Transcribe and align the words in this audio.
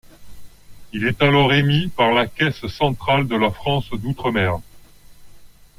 Il 0.93 1.05
est 1.05 1.21
alors 1.21 1.53
émis 1.53 1.89
par 1.89 2.11
la 2.11 2.25
caisse 2.25 2.65
centrale 2.65 3.27
de 3.27 3.35
la 3.35 3.51
France 3.51 3.87
d'outre-mer. 3.91 4.57